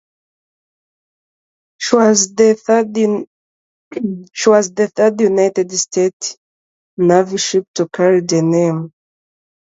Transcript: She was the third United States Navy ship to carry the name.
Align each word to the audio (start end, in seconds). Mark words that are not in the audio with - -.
She 1.77 1.95
was 1.95 2.33
the 2.33 2.55
third 4.95 5.21
United 5.21 5.71
States 5.73 6.37
Navy 6.97 7.37
ship 7.37 7.65
to 7.75 7.87
carry 7.87 8.21
the 8.21 8.41
name. 8.41 8.91